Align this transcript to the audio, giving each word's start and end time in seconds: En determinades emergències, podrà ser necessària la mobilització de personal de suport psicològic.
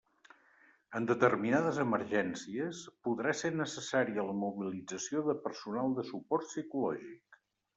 En 0.99 1.03
determinades 1.11 1.81
emergències, 1.83 2.81
podrà 3.09 3.35
ser 3.41 3.53
necessària 3.59 4.27
la 4.31 4.35
mobilització 4.47 5.23
de 5.29 5.37
personal 5.45 5.95
de 6.01 6.07
suport 6.13 6.49
psicològic. 6.51 7.43